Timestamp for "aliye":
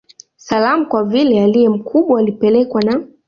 1.43-1.69